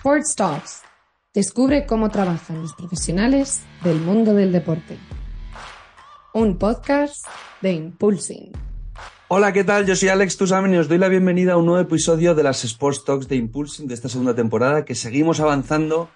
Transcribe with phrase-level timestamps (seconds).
[0.00, 0.82] Sports Talks.
[1.34, 4.96] Descubre cómo trabajan los profesionales del mundo del deporte.
[6.32, 7.26] Un podcast
[7.60, 8.50] de Impulsing.
[9.28, 9.84] Hola, ¿qué tal?
[9.84, 12.64] Yo soy Alex Tusamen y os doy la bienvenida a un nuevo episodio de las
[12.64, 16.08] Sports Talks de Impulsing de esta segunda temporada que seguimos avanzando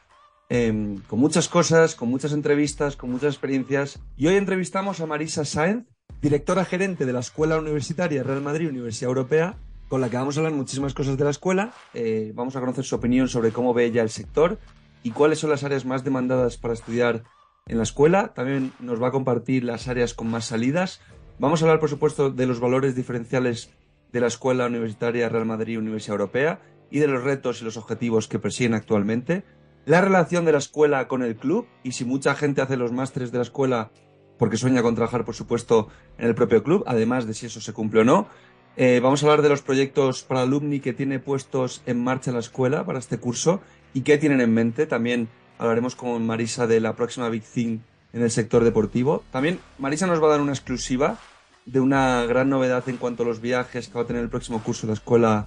[0.48, 4.00] eh, con muchas cosas, con muchas entrevistas, con muchas experiencias.
[4.16, 5.84] Y hoy entrevistamos a Marisa Sáenz,
[6.22, 9.58] directora gerente de la Escuela Universitaria Real Madrid Universidad Europea,
[9.88, 11.72] con la que vamos a hablar muchísimas cosas de la escuela.
[11.92, 14.58] Eh, vamos a conocer su opinión sobre cómo ve ella el sector
[15.02, 17.24] y cuáles son las áreas más demandadas para estudiar
[17.66, 18.34] en la escuela.
[18.34, 21.00] También nos va a compartir las áreas con más salidas.
[21.38, 23.70] Vamos a hablar, por supuesto, de los valores diferenciales
[24.12, 28.28] de la Escuela Universitaria Real Madrid Universidad Europea y de los retos y los objetivos
[28.28, 29.44] que persiguen actualmente.
[29.84, 33.32] La relación de la escuela con el club y si mucha gente hace los másteres
[33.32, 33.90] de la escuela
[34.38, 37.72] porque sueña con trabajar, por supuesto, en el propio club, además de si eso se
[37.72, 38.28] cumple o no.
[38.76, 42.40] Eh, vamos a hablar de los proyectos para alumni que tiene puestos en marcha la
[42.40, 43.60] escuela para este curso
[43.92, 44.86] y qué tienen en mente.
[44.86, 47.78] También hablaremos con Marisa de la próxima Big Thing
[48.12, 49.22] en el sector deportivo.
[49.30, 51.18] También Marisa nos va a dar una exclusiva
[51.66, 54.60] de una gran novedad en cuanto a los viajes que va a tener el próximo
[54.60, 55.46] curso de la Escuela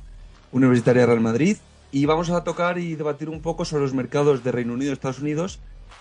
[0.54, 1.58] Universitaria Real Madrid.
[1.92, 4.94] Y vamos a tocar y debatir un poco sobre los mercados de Reino Unido y
[4.94, 5.60] Estados Unidos,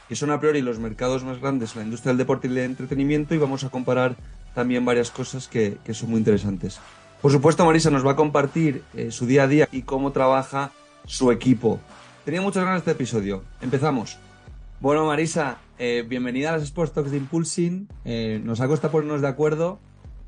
[0.08, 2.64] que son a priori los mercados más grandes en la industria del deporte y del
[2.64, 4.16] entretenimiento, y vamos a comparar
[4.54, 6.80] también varias cosas que, que son muy interesantes.
[7.22, 10.70] Por supuesto, Marisa nos va a compartir eh, su día a día y cómo trabaja
[11.06, 11.80] su equipo.
[12.24, 13.42] Tenía muchas ganas de este episodio.
[13.62, 14.18] Empezamos.
[14.80, 17.88] Bueno, Marisa, eh, bienvenida a las Sports Talks de Impulsing.
[18.04, 19.78] Eh, nos ha costado ponernos de acuerdo,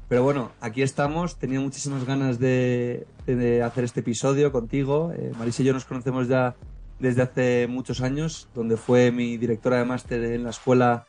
[0.09, 1.37] pero bueno, aquí estamos.
[1.37, 5.13] Tenía muchísimas ganas de, de hacer este episodio contigo.
[5.39, 6.57] Marisa y yo nos conocemos ya
[6.99, 11.07] desde hace muchos años, donde fue mi directora de máster en la Escuela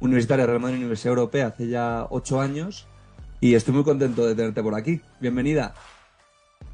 [0.00, 2.88] Universitaria Real Madrid Universidad Europea hace ya ocho años
[3.40, 5.00] y estoy muy contento de tenerte por aquí.
[5.20, 5.74] Bienvenida.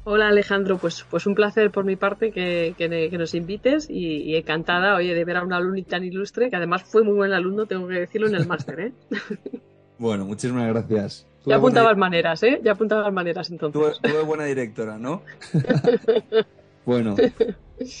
[0.03, 4.95] Hola Alejandro, pues, pues un placer por mi parte que, que, nos invites y, encantada
[4.95, 7.87] oye, de ver a un alumno tan ilustre, que además fue muy buen alumno, tengo
[7.87, 8.79] que decirlo, en el máster.
[8.79, 8.91] ¿eh?
[9.99, 11.25] Bueno, muchísimas gracias.
[11.43, 12.61] ya apuntabas maneras, ¿eh?
[12.63, 13.99] Ya apuntabas maneras entonces.
[13.99, 15.23] Tuve, buena directora, ¿no?
[16.85, 17.15] bueno,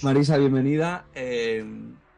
[0.03, 1.05] Marisa, bienvenida.
[1.15, 1.65] Eh,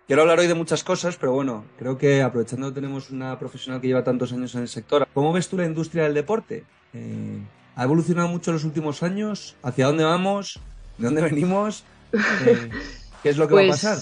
[0.10, 3.80] Quiero hablar hoy de muchas cosas, pero bueno, creo que aprovechando que tenemos una profesional
[3.80, 6.64] que lleva tantos años en el sector, ¿cómo ves tú la industria del deporte?
[6.96, 7.38] Eh,
[7.76, 9.56] ¿Ha evolucionado mucho en los últimos años?
[9.62, 10.60] ¿Hacia dónde vamos?
[10.98, 11.84] ¿De dónde venimos?
[12.12, 12.72] Eh,
[13.22, 14.00] ¿Qué es lo que va a pues, pasar?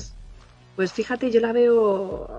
[0.78, 2.30] Pues fíjate, yo la veo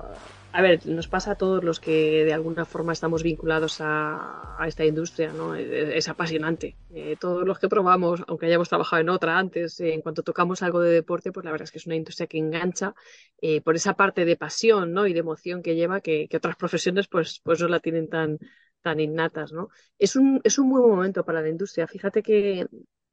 [0.53, 4.85] a ver, nos pasa a todos los que de alguna forma estamos vinculados a, esta
[4.85, 5.55] industria, ¿no?
[5.55, 6.77] Es, apasionante.
[6.91, 10.63] Eh, todos los que probamos, aunque hayamos trabajado en otra antes, eh, en cuanto tocamos
[10.63, 12.95] algo de deporte, pues la verdad es que es una industria que engancha
[13.41, 15.07] eh, por esa parte de pasión, ¿no?
[15.07, 18.39] Y de emoción que lleva que, otras profesiones, pues, pues no la tienen tan,
[18.83, 19.69] tan innatas, ¿no?
[19.99, 21.87] Es un, es un buen momento para la industria.
[21.87, 22.67] Fíjate que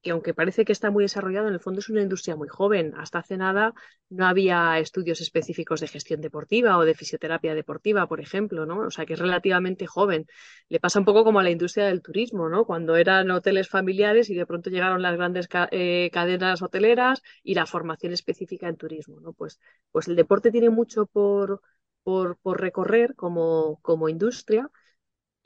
[0.06, 2.94] que aunque parece que está muy desarrollado, en el fondo es una industria muy joven.
[2.96, 3.74] Hasta hace nada
[4.10, 8.82] no había estudios específicos de gestión deportiva o de fisioterapia deportiva, por ejemplo, ¿no?
[8.82, 10.28] O sea, que es relativamente joven.
[10.70, 12.66] Le pasa un poco como a la industria del turismo, ¿no?
[12.66, 17.66] Cuando eran hoteles familiares y de pronto llegaron las grandes eh, cadenas hoteleras y la
[17.66, 19.34] formación específica en turismo, ¿no?
[19.34, 19.60] Pues,
[19.92, 21.62] pues el deporte tiene mucho por,
[22.04, 24.70] por, por recorrer como, como industria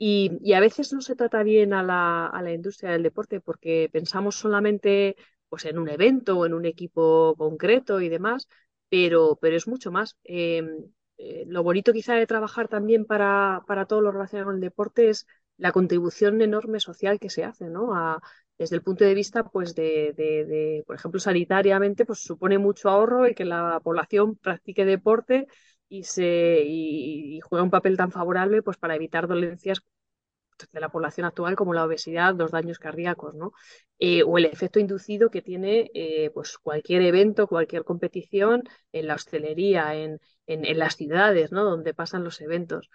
[0.02, 3.90] y, a veces no se trata bien a la, a la, industria del deporte porque
[3.92, 5.14] pensamos solamente
[5.50, 8.48] pues, en un evento o en un equipo concreto y demás,
[8.88, 10.16] pero, pero es mucho más.
[10.24, 14.62] Em, eh, lo bonito quizá de trabajar también para, para todo lo relacionado con el
[14.62, 15.26] deporte es
[15.58, 17.94] la contribución enorme social que se hace, ¿no?
[17.94, 18.22] A,
[18.56, 22.88] desde el punto de vista, pues, de, de, de, por ejemplo, sanitariamente, pues supone mucho
[22.88, 25.46] ahorro y que la población practique deporte
[25.90, 29.82] y, se, y, juega un papel tan favorable pues, para evitar dolencias
[30.72, 33.52] de la población actual como la obesidad, los daños cardíacos, ¿no?
[33.98, 38.62] Eh, o el efecto inducido que tiene eh, pues cualquier evento, cualquier competición
[38.92, 41.64] en la hostelería, en, en, las ciudades, ¿no?
[41.64, 42.90] Donde pasan los eventos.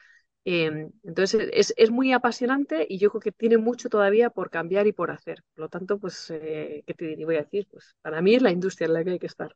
[0.45, 4.88] Em, entonces es, es, muy apasionante y yo creo que tiene mucho todavía por cambiar
[4.88, 5.44] y por hacer.
[5.56, 7.68] Por lo tanto, pues, eh, ¿qué te voy a decir?
[7.71, 9.56] Pues para mí es la industria en la que hay que estar.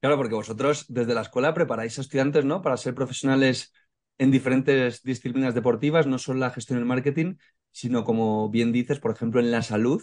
[0.00, 2.62] Claro, porque vosotros desde la escuela preparáis a estudiantes, ¿no?
[2.62, 3.72] Para ser profesionales
[4.18, 7.36] en diferentes disciplinas deportivas, no solo la gestión y el marketing,
[7.70, 10.02] sino como bien dices, por ejemplo, en la salud,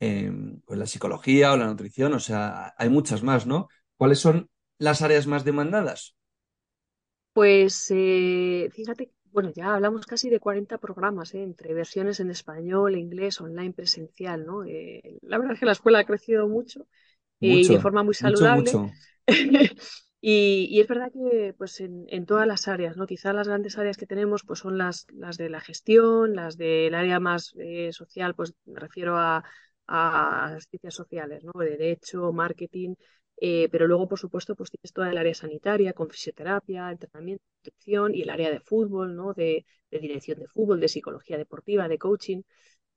[0.00, 3.68] en pues la psicología o la nutrición, o sea, hay muchas más, ¿no?
[3.96, 4.48] ¿Cuáles son
[4.78, 6.16] las áreas más demandadas?
[7.32, 11.42] Pues eh, fíjate, bueno, ya hablamos casi de 40 programas, ¿eh?
[11.42, 14.64] entre versiones en español, inglés, online, presencial, ¿no?
[14.64, 16.86] Eh, la verdad es que la escuela ha crecido mucho,
[17.40, 18.72] y de forma muy saludable.
[18.72, 18.90] Mucho,
[20.20, 23.06] Y, es verdad que pues en, todas las áreas, ¿no?
[23.06, 26.94] Quizá las grandes áreas que tenemos pues son las, las de la gestión, las del
[26.94, 29.44] área más eh, social, pues me refiero a,
[30.70, 31.52] ciencias sociales, ¿no?
[31.60, 32.94] Derecho, marketing,
[33.40, 38.12] Eh, pero luego, por supuesto, pues tienes toda el área sanitaria, con fisioterapia, entrenamiento, nutrición
[38.14, 39.32] y el área de fútbol, ¿no?
[39.34, 42.42] De, dirección de fútbol, de psicología deportiva, de coaching.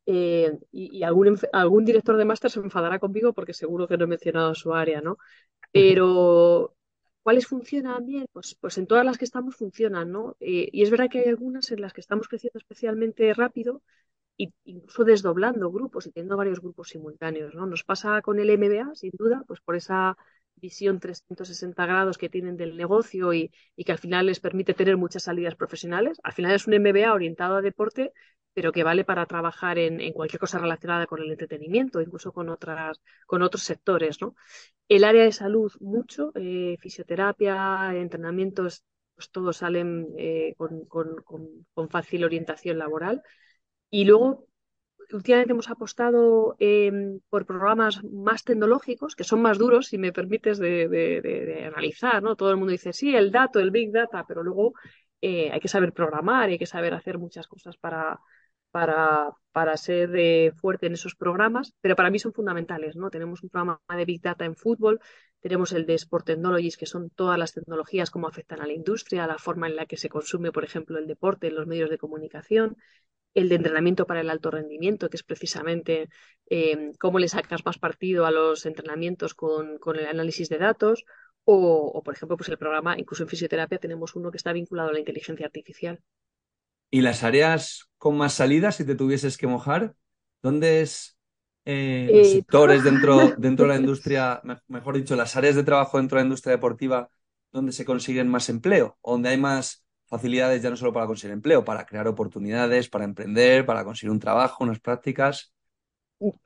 [0.05, 4.07] Eh, y, algún, algún director de máster se enfadará conmigo porque seguro que no he
[4.07, 5.17] mencionado su área, ¿no?
[5.71, 6.75] Pero,
[7.23, 8.25] ¿cuáles funcionan bien?
[8.31, 10.35] Pues, pues en todas las que estamos funcionan, ¿no?
[10.39, 13.81] Eh, y es verdad que hay algunas en las que estamos creciendo especialmente rápido,
[14.63, 17.65] incluso desdoblando grupos y teniendo varios grupos simultáneos, ¿no?
[17.65, 20.17] Nos pasa con el MBA, sin duda, pues por esa
[20.55, 23.51] visión 360 grados que tienen del negocio y,
[23.85, 26.19] que al final les permite tener muchas salidas profesionales.
[26.23, 28.13] Al final es un MBA orientado a deporte,
[28.53, 33.01] pero que vale para trabajar en, cualquier cosa relacionada con el entretenimiento, incluso con, otras,
[33.25, 34.21] con otros sectores.
[34.21, 34.35] ¿no?
[34.87, 38.83] El área de salud, mucho, eh, fisioterapia, entrenamientos,
[39.15, 43.21] pues todos salen eh, con, con fácil orientación laboral.
[43.89, 44.47] Y luego,
[45.13, 50.57] últimamente hemos apostado em, por programas más tecnológicos, que son más duros, si me permites,
[50.59, 52.35] de, analizar, ¿no?
[52.35, 54.73] Todo el mundo dice, sí, el dato, el big data, pero luego
[55.21, 58.19] eh, hay que saber programar, hay que saber hacer muchas cosas para,
[58.71, 63.09] para, para ser eh, fuerte en esos programas, pero para mí son fundamentales, ¿no?
[63.09, 64.99] Tenemos un programa de Big Data en fútbol,
[65.41, 69.27] tenemos el de Sport Technologies, que son todas las tecnologías, cómo afectan a la industria,
[69.27, 72.77] la forma en la que se consume, por ejemplo, el deporte los medios de comunicación
[73.33, 76.09] el de entrenamiento para el alto rendimiento, que es precisamente
[76.49, 81.05] eh, cómo le sacas más partido a los entrenamientos con, el análisis de datos,
[81.43, 84.93] o, por ejemplo, pues el programa, incluso en fisioterapia tenemos uno que está vinculado a
[84.93, 85.99] la inteligencia artificial.
[86.91, 89.95] ¿Y las áreas con más salidas, si te tuvieses que mojar?
[90.43, 91.17] ¿Dónde es
[91.65, 95.97] eh, los eh, sectores dentro, dentro de la industria, mejor dicho, las áreas de trabajo
[95.97, 97.09] dentro de la industria deportiva
[97.51, 101.63] donde se consiguen más empleo, donde hay más facilidades ya no solo para conseguir empleo,
[101.63, 105.53] para crear oportunidades, para emprender, para conseguir un trabajo, unas prácticas.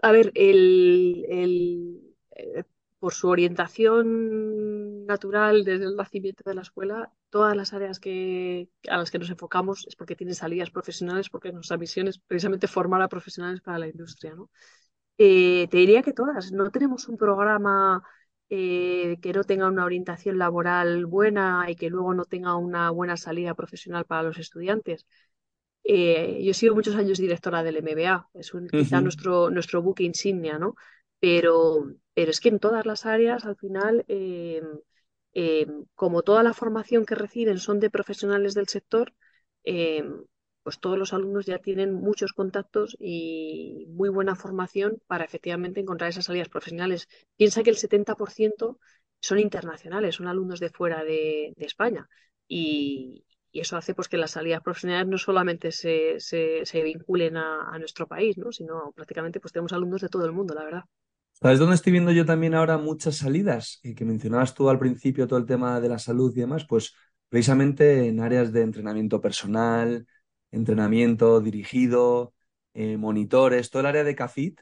[0.01, 2.01] A ver, el,
[2.36, 2.63] eh,
[3.06, 8.98] por su orientación natural desde el nacimiento de la escuela, todas las áreas que, a
[8.98, 13.04] las que nos enfocamos es porque tienen salidas profesionales, porque nuestra misión es precisamente formar
[13.04, 14.34] a profesionales para la industria.
[14.34, 14.50] ¿no?
[15.19, 18.02] Eh, te diría que todas, no tenemos un programa
[18.50, 23.18] eh, que no tenga una orientación laboral buena y que luego no tenga una buena
[23.18, 25.06] salida profesional para los estudiantes.
[25.84, 30.04] Eh, yo he sido muchos años directora del MBA, es un, quizá nuestro, nuestro buque
[30.04, 30.74] insignia, ¿no?
[31.25, 34.62] Pero, pero es que en todas las áreas, al final, eh,
[35.95, 39.12] como toda la formación que reciben son de profesionales del sector,
[40.63, 46.12] pues todos los alumnos ya tienen muchos contactos y muy buena formación para efectivamente encontrar
[46.12, 47.07] esas salidas profesionales.
[47.38, 48.78] Piensa que el 70%
[49.19, 52.07] son internacionales, son alumnos de fuera de, España.
[52.48, 56.19] Y, eso hace pues que las salidas profesionales no solamente se,
[56.83, 58.51] vinculen a, nuestro país, ¿no?
[58.51, 60.83] sino prácticamente pues tenemos alumnos de todo el mundo, la verdad.
[61.42, 63.80] ¿Sabes dónde estoy viendo yo también ahora muchas salidas?
[63.84, 66.96] Y que mencionabas tú al principio todo el tema de la salud y demás, pues
[67.30, 70.08] precisamente en áreas de entrenamiento personal,
[70.52, 72.34] entrenamiento dirigido,
[72.74, 74.62] eh, monitores, todo el área de CAFIT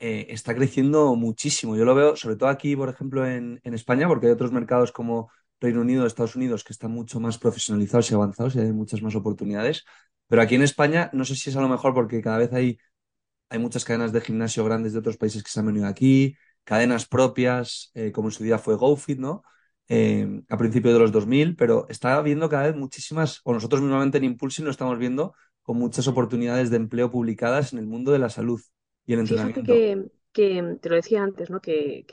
[0.00, 1.76] eh, está creciendo muchísimo.
[1.76, 5.30] Yo lo veo, sobre todo aquí, por ejemplo, en, España, porque hay otros mercados como
[5.60, 9.14] Reino Unido, Estados Unidos, que están mucho más profesionalizados y avanzados y hay muchas más
[9.14, 9.84] oportunidades.
[10.28, 12.78] Pero aquí en España, no sé si es a lo mejor porque cada vez hay,
[13.52, 16.34] hay muchas cadenas de gimnasio grandes de otros países que se han venido aquí,
[16.64, 19.42] cadenas propias, eh, como en su día fue GoFit, ¿no?
[19.94, 24.18] eh, a principios de los 2000, pero está viendo cada vez muchísimas, o nosotros mismamente
[24.18, 28.18] en Impulsing lo estamos viendo con muchas oportunidades de empleo publicadas en el mundo de
[28.18, 28.60] la salud
[29.04, 29.60] y el entrenamiento.
[29.60, 31.60] Fíjate que, te lo decía antes, ¿no?
[31.60, 32.06] que,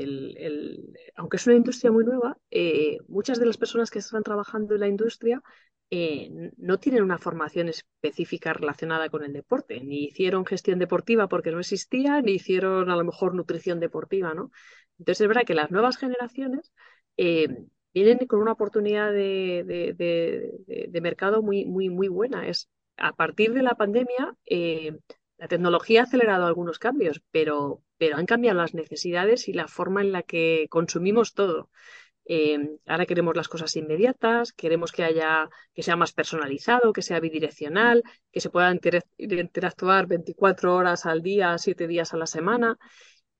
[1.15, 4.81] aunque es una industria muy nueva, eh, muchas de las personas que están trabajando en
[4.81, 5.41] la industria
[5.91, 11.51] eh, no tienen una formación específica relacionada con el deporte, ni hicieron gestión deportiva porque
[11.51, 14.51] no existía, ni hicieron a lo mejor nutrición deportiva, ¿no?
[14.99, 16.71] Entonces es verdad que las nuevas generaciones
[17.17, 17.47] eh,
[17.93, 22.47] vienen con una oportunidad de, mercado muy, muy, muy buena.
[22.47, 24.97] Es, a partir de la pandemia, eh,
[25.37, 30.01] la tecnología ha acelerado algunos cambios, pero, pero han cambiado las necesidades y la forma
[30.01, 31.69] en la que consumimos todo.
[32.31, 37.19] Eh, ahora queremos las cosas inmediatas, queremos que haya, que sea más personalizado, que sea
[37.19, 38.71] bidireccional, que se pueda
[39.17, 42.77] interactuar 24 horas al día, 7 días a la semana.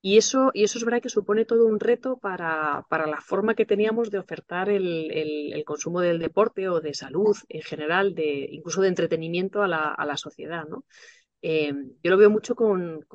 [0.01, 3.67] Y eso, y eso es verdad que supone todo un reto para, la forma que
[3.67, 8.87] teníamos de ofertar el, consumo del deporte o de salud en general, de, incluso de
[8.87, 10.65] entretenimiento a la, sociedad.
[11.43, 13.05] Eh, yo lo veo mucho con,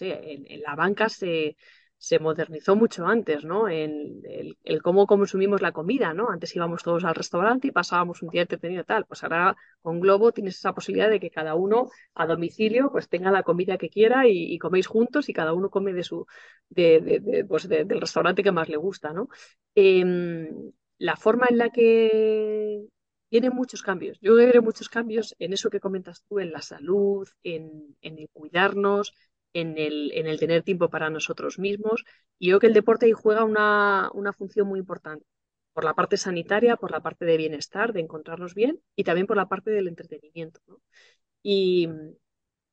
[0.00, 1.56] en, la banca se,
[1.98, 3.68] se modernizó mucho antes, ¿no?
[3.68, 6.30] En el, cómo consumimos la comida, ¿no?
[6.30, 9.04] Antes íbamos todos al restaurante y pasábamos un día entretenido tal.
[9.04, 13.32] Pues ahora con Globo tienes esa posibilidad de que cada uno a domicilio pues tenga
[13.32, 16.26] la comida que quiera y, coméis juntos y cada uno come de su,
[16.68, 19.28] de, pues del restaurante que más le gusta, ¿no?
[19.74, 22.86] Em, la forma en la que
[23.28, 24.18] tiene muchos cambios.
[24.20, 28.28] Yo veo muchos cambios en eso que comentas tú, en la salud, en, en el
[28.32, 29.14] cuidarnos,
[29.52, 32.04] en el, en el, tener tiempo para nosotros mismos.
[32.38, 35.24] Y yo creo que el deporte ahí juega una, una, función muy importante,
[35.72, 39.36] por la parte sanitaria, por la parte de bienestar, de encontrarnos bien, y también por
[39.36, 40.60] la parte del entretenimiento.
[41.42, 41.88] Y,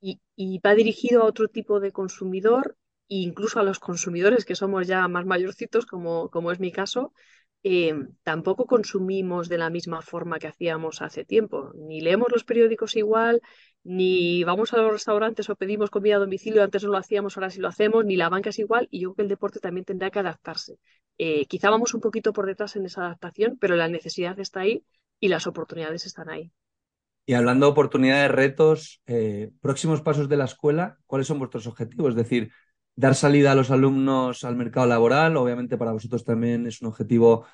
[0.01, 2.77] y, y, va dirigido a otro tipo de consumidor,
[3.09, 7.13] e incluso a los consumidores que somos ya más mayorcitos, como, como es mi caso,
[7.67, 11.71] eh, tampoco consumimos de la misma forma que hacíamos hace tiempo.
[11.73, 13.41] Ni leemos los periódicos igual,
[13.83, 17.49] ni vamos a los restaurantes o pedimos comida a domicilio, antes no lo hacíamos, ahora
[17.49, 19.83] sí lo hacemos, ni la banca es igual, y yo creo que el deporte también
[19.83, 20.77] tendrá que adaptarse.
[21.17, 24.85] Eh, quizá vamos un poquito por detrás en esa adaptación, pero la necesidad está ahí
[25.19, 26.51] y las oportunidades están ahí.
[27.25, 32.09] Y hablando de oportunidades, retos, eh, próximos pasos de la escuela, ¿cuáles son vuestros objetivos?
[32.09, 32.51] Es decir,
[32.95, 35.37] dar salida a los alumnos al mercado laboral.
[35.37, 37.45] Obviamente para vosotros también es un objetivo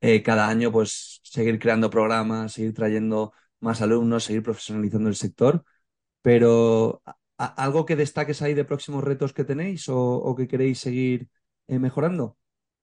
[0.00, 5.64] eh, cada año, pues seguir creando programas, seguir trayendo más alumnos, seguir profesionalizando el sector.
[6.22, 7.02] Pero
[7.38, 11.28] ¿algo que destaques ahí de próximos retos que tenéis o, que queréis seguir
[11.68, 12.36] eh, mejorando?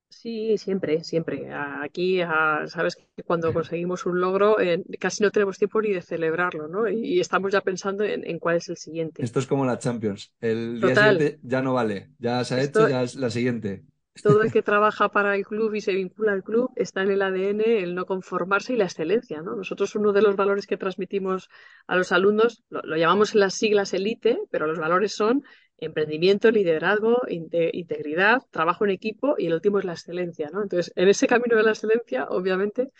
[0.09, 1.49] Sí, siempre, siempre.
[1.53, 2.21] Aquí,
[2.67, 6.87] sabes que cuando conseguimos un logro, eh, casi no tenemos tiempo ni de celebrarlo, ¿no?
[6.87, 9.23] Y, estamos ya pensando en, cuál es el siguiente.
[9.23, 10.33] Esto es como la Champions.
[10.39, 13.83] El día siguiente ya no vale, ya se ha hecho, ya es la siguiente.
[14.23, 17.21] Todo el que trabaja para el club y se vincula al club está en el
[17.21, 19.55] ADN el no conformarse y la excelencia, ¿no?
[19.55, 21.49] Nosotros uno de los valores que transmitimos
[21.85, 25.43] a los alumnos, lo, lo llamamos en las siglas elite, pero los valores son
[25.77, 30.63] emprendimiento, liderazgo, integridad, trabajo en equipo y el último es la excelencia, ¿no?
[30.63, 32.91] Entonces, en ese camino de la excelencia, obviamente,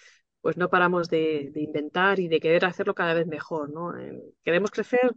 [0.41, 3.93] pues no paramos de, inventar y de querer hacerlo cada vez mejor, ¿no?
[4.43, 5.11] queremos crecer,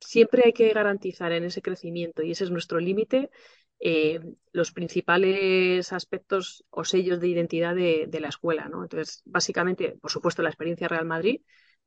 [0.00, 3.30] siempre hay que garantizar en ese crecimiento y ese es nuestro límite
[3.80, 4.20] eh,
[4.52, 8.82] los principales aspectos o sellos de identidad de, de, la escuela, ¿no?
[8.82, 11.42] Entonces, básicamente, por supuesto, la experiencia Real Madrid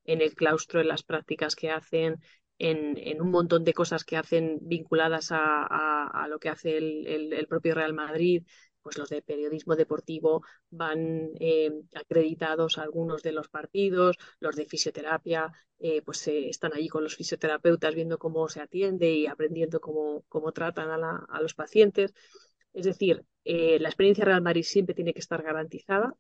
[0.06, 2.22] en el claustro, en las prácticas que hacen,
[2.62, 7.94] en, un montón de cosas que hacen vinculadas a, lo que hace el, propio Real
[7.94, 8.44] Madrid,
[8.82, 15.51] pues los de periodismo deportivo van eh, acreditados algunos de los partidos, los de fisioterapia,
[15.80, 20.51] eh, pues están allí con los fisioterapeutas viendo cómo se atiende y aprendiendo cómo, cómo
[20.51, 22.13] tratan a, los pacientes.
[22.74, 26.15] Es decir, eh, la experiencia Real Madrid siempre tiene que estar garantizada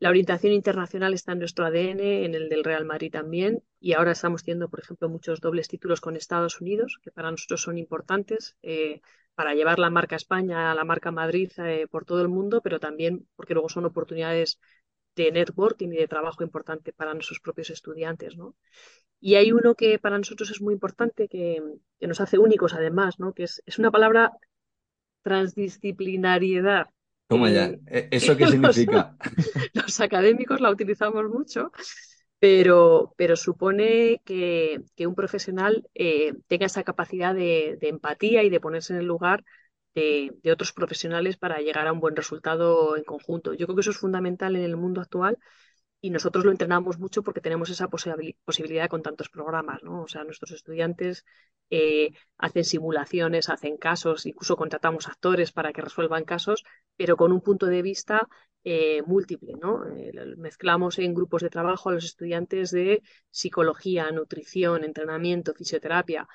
[0.00, 4.12] la orientación internacional está en nuestro ADN, en el del Real Madrid también, y ahora
[4.12, 8.56] estamos teniendo, por ejemplo, muchos dobles títulos con Estados Unidos, que para nosotros son importantes
[8.62, 9.02] eh,
[9.34, 13.28] para llevar la marca España, la marca Madrid eh, por todo el mundo, pero también
[13.36, 14.58] porque luego son oportunidades
[15.16, 18.56] de networking y de trabajo importante para nuestros propios estudiantes, ¿no?
[19.20, 21.62] Y hay uno que para nosotros es muy importante, que,
[22.00, 23.34] nos hace únicos además, ¿no?
[23.34, 24.32] Que es, es una palabra
[25.22, 26.88] transdisciplinariedad
[27.30, 27.70] ¿Cómo ya?
[27.86, 29.16] ¿E-, ¿Eso qué significa?
[29.74, 31.70] Los, académicos la utilizamos mucho,
[32.40, 38.92] pero, pero supone que, un profesional eh, tenga esa capacidad de, empatía y de ponerse
[38.92, 39.44] en el lugar
[39.94, 43.54] de, de, otros profesionales para llegar a un buen resultado en conjunto.
[43.54, 45.38] Yo creo que eso es fundamental en el mundo actual
[46.00, 50.02] y nosotros lo entrenamos mucho porque tenemos esa posibilidad con tantos programas, ¿no?
[50.02, 51.26] O sea, nuestros estudiantes
[51.68, 56.64] eh, hacen simulaciones, hacen casos, incluso contratamos actores para que resuelvan casos,
[56.96, 58.28] pero con un punto de vista
[58.64, 59.86] eh, múltiple, ¿no?
[59.86, 66.26] Eh, mezclamos en grupos de trabajo a los estudiantes de psicología, nutrición, entrenamiento, fisioterapia.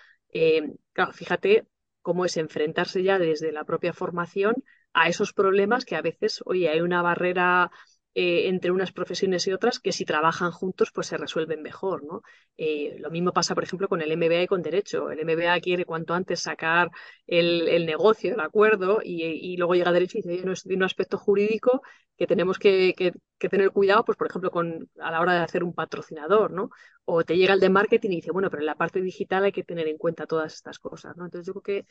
[1.13, 1.67] fíjate
[2.01, 4.55] cómo es enfrentarse ya desde la propia formación
[4.93, 7.71] a esos problemas que a veces, oye, hay una barrera
[8.17, 12.21] eh, entre unas profesiones y otras que si trabajan juntos pues se resuelven mejor, ¿no?
[12.55, 15.11] Eh, lo mismo pasa, por ejemplo, con el MBA y con Derecho.
[15.11, 16.89] El MBA quiere cuanto antes sacar
[17.27, 21.81] el, negocio, el acuerdo, y, luego llega Derecho y dice, no es un aspecto jurídico
[22.17, 22.93] que tenemos que,
[23.37, 26.69] tener cuidado, pues por ejemplo, con, a la hora de hacer un patrocinador, ¿no?
[27.03, 29.51] O te llega el de marketing y dice, bueno, pero en la parte digital hay
[29.51, 31.25] que tener en cuenta todas estas cosas, ¿no?
[31.25, 31.87] Entonces yo creo que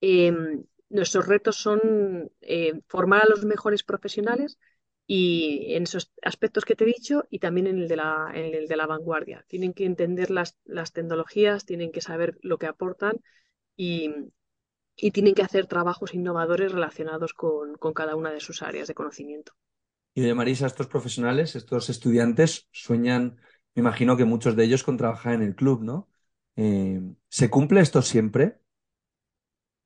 [0.00, 1.80] em, nuestros retos son
[2.40, 4.58] eh, formar a los mejores profesionales,
[5.14, 8.54] y en esos aspectos que te he dicho y también en el de la, en
[8.54, 9.44] el de la vanguardia.
[9.46, 13.20] Tienen que entender las, las tecnologías, tienen que saber lo que aportan
[13.76, 14.10] y,
[14.96, 18.94] y tienen que hacer trabajos innovadores relacionados con, con, cada una de sus áreas de
[18.94, 19.52] conocimiento.
[20.14, 23.36] Y de Marisa, estos profesionales, estos estudiantes sueñan,
[23.74, 26.08] me imagino que muchos de ellos con trabajar en el club, ¿no?
[26.56, 28.61] Eh, ¿Se cumple esto siempre?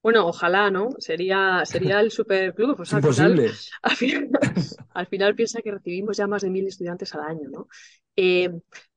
[0.06, 0.90] Bueno, ojalá, ¿no?
[0.98, 2.80] Sería, sería el superclub.
[2.80, 3.50] es imposible.
[4.94, 7.66] Al final, piensa que recibimos ya más de mil estudiantes al año, ¿no?
[8.14, 8.48] Eh,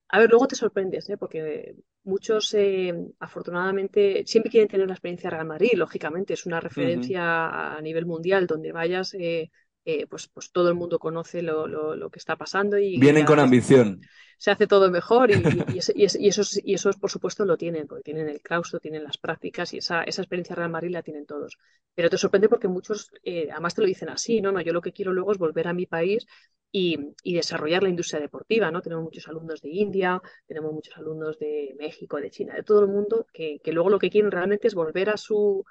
[0.08, 1.18] a ver, luego te sorprendes, ¿eh?
[1.18, 1.74] Porque
[2.04, 7.76] muchos, eh, afortunadamente, siempre quieren tener la experiencia de Real Madrid, lógicamente, es una referencia
[7.76, 9.50] a nivel mundial, donde vayas, eh,
[9.86, 12.78] eh, pues, pues todo el mundo conoce lo, lo, que está pasando.
[12.78, 14.02] y Vienen con ambición.
[14.38, 15.34] Se hace todo mejor y,
[15.74, 19.74] y, esos, y esos, por supuesto, lo tienen, porque tienen el claustro, tienen las prácticas
[19.74, 21.58] y esa, esa experiencia Real Madrid la tienen todos.
[21.94, 24.82] Pero te sorprende porque muchos, eh, además te lo dicen así, no, no, yo lo
[24.82, 26.26] que quiero luego es volver a mi país
[26.72, 28.82] y, y, desarrollar la industria deportiva, ¿no?
[28.82, 32.88] Tenemos muchos alumnos de India, tenemos muchos alumnos de México, de China, de todo el
[32.88, 35.66] mundo, que, que luego lo que quieren realmente es volver a su,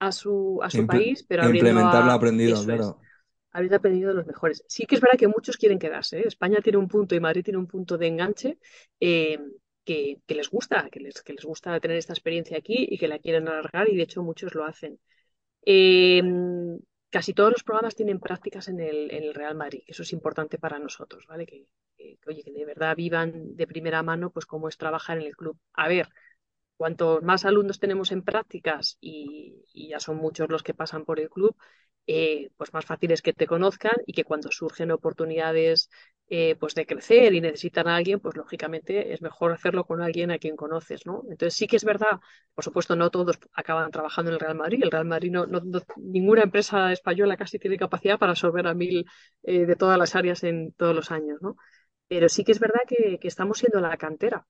[0.00, 2.98] a su, a su país, pero implementar lo aprendido, claro
[3.52, 4.64] habéis aprendido de los mejores.
[4.68, 6.20] Sí que es verdad que muchos quieren quedarse.
[6.20, 6.24] ¿eh?
[6.26, 8.58] España tiene un punto y Madrid tiene un punto de enganche
[9.00, 9.38] eh,
[9.84, 13.48] que, les gusta, que les, que gusta tener esta experiencia aquí y que la quieren
[13.48, 15.00] alargar y de hecho muchos lo hacen.
[15.66, 16.22] Eh,
[17.10, 21.26] casi todos los programas tienen prácticas en el, Real Madrid, eso es importante para nosotros,
[21.26, 21.44] ¿vale?
[21.44, 21.66] Que,
[22.26, 25.58] oye, que de verdad vivan de primera mano pues cómo es trabajar en el club.
[25.74, 26.08] A ver,
[26.80, 31.28] cuanto más alumnos tenemos en prácticas y, ya son muchos los que pasan por el
[31.28, 31.54] club,
[32.06, 35.90] eh, pues más fácil es que te conozcan y que cuando surgen oportunidades
[36.28, 40.30] eh, pues de crecer y necesitan a alguien, pues lógicamente es mejor hacerlo con alguien
[40.30, 41.22] a quien conoces, ¿no?
[41.28, 42.18] Entonces sí que es verdad,
[42.54, 45.46] por supuesto no todos acaban trabajando en el Real Madrid, el Real Madrid no,
[45.98, 49.04] ninguna empresa española casi tiene capacidad para absorber a mil
[49.42, 51.56] eh, de todas las áreas en todos los años, ¿no?
[52.08, 54.46] Pero sí que es verdad que, que estamos siendo la cantera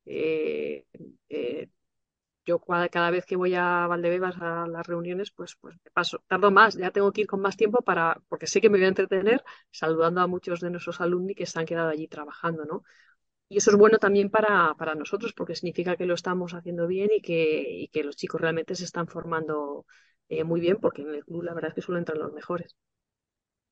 [2.45, 6.51] yo cada vez que voy a Valdebebas a las reuniones, pues, pues me paso, tardo
[6.51, 8.89] más, ya tengo que ir con más tiempo para, porque sé que me voy a
[8.89, 12.83] entretener saludando a muchos de nuestros alumnos que se han quedado allí trabajando, ¿no?
[13.49, 17.11] Y eso es bueno también para, para nosotros, porque significa que lo estamos haciendo bien
[17.17, 19.87] y que, y que los chicos realmente se están formando
[20.29, 22.77] eh, muy bien, porque en el club la verdad es que suelen entrar los mejores.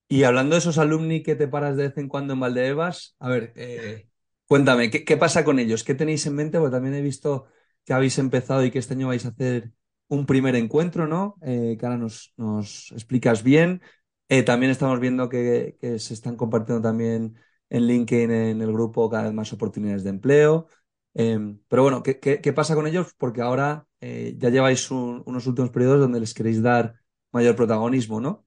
[0.08, 3.28] Y hablando de esos alumni que te paras de vez en cuando en Valdebebas, a
[3.28, 4.08] ver, eh,
[4.46, 5.84] cuéntame, ¿qué, ¿qué, pasa con ellos?
[5.84, 6.58] ¿Qué tenéis en mente?
[6.58, 7.46] Porque también he visto
[7.88, 9.72] que habéis empezado y que este año vais a hacer
[10.08, 11.36] un primer encuentro, ¿no?
[11.40, 13.80] Eh, que ahora nos, explicas bien.
[14.28, 17.36] Eh, también estamos viendo que, se están compartiendo también
[17.70, 20.66] en LinkedIn, en el grupo, cada vez más oportunidades de empleo.
[21.14, 23.14] Em, pero bueno, ¿qué, ¿qué, pasa con ellos?
[23.16, 27.00] Porque ahora eh, ya lleváis unos últimos periodos donde les queréis dar
[27.32, 28.46] mayor protagonismo, ¿no?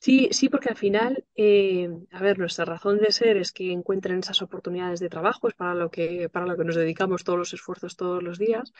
[0.00, 4.20] Sí, sí, porque al final, eh, a ver, nuestra razón de ser es que encuentren
[4.20, 7.52] esas oportunidades de trabajo, es para lo que, para lo que nos dedicamos todos los
[7.52, 8.72] esfuerzos todos los días.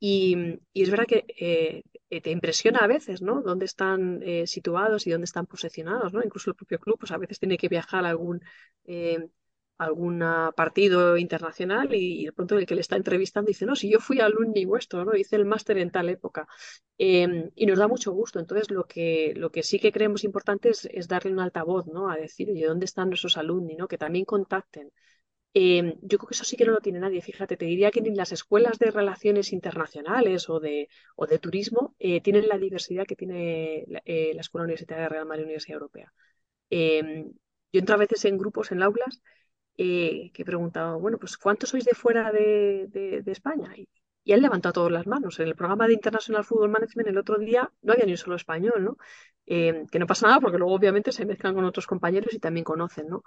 [0.00, 0.36] Y,
[0.74, 3.40] es verdad que eh, te impresiona a veces, ¿no?
[3.42, 6.22] Dónde están eh, situados y dónde están posicionados, ¿no?
[6.24, 8.42] Incluso el propio club, pues a veces tiene que viajar algún
[9.78, 10.24] algún
[10.56, 14.20] partido internacional y, de pronto el que le está entrevistando dice, no, si yo fui
[14.20, 15.14] alumni vuestro, ¿no?
[15.16, 16.46] Hice el máster en tal época.
[16.98, 18.38] Em, y nos da mucho gusto.
[18.38, 22.10] Entonces, lo que, lo que sí que creemos importante es, darle un altavoz, ¿no?
[22.10, 23.88] A decir, oye, ¿dónde están nuestros alumni, ¿no?
[23.88, 24.90] Que también contacten.
[25.56, 27.22] Em, yo creo que eso sí que no lo tiene nadie.
[27.22, 31.94] Fíjate, te diría que ni las escuelas de relaciones internacionales o de, o de turismo
[31.98, 35.74] eh, tienen la diversidad que tiene la, eh, la Escuela Universitaria de Real Madrid Universidad
[35.76, 36.12] Europea.
[36.70, 37.32] Em,
[37.72, 39.22] yo entro a veces en grupos, en aulas,
[39.76, 42.88] eh, que he preguntado, bueno, pues ¿cuántos sois de fuera de,
[43.24, 43.72] de, España?
[43.76, 43.88] Y,
[44.24, 45.38] y, han levantado todas las manos.
[45.40, 48.36] En el programa de International Football Management el otro día no había ni un solo
[48.36, 48.96] español, ¿no?
[49.46, 52.64] Eh, que no pasa nada porque luego obviamente se mezclan con otros compañeros y también
[52.64, 53.24] conocen, ¿no?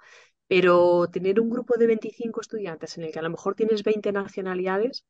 [0.48, 4.10] Pero tener un grupo de 25 estudiantes en el que a lo mejor tienes 20
[4.12, 5.06] nacionalidades,